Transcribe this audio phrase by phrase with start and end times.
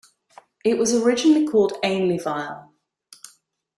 [0.65, 2.71] It was originally called Ainleyville.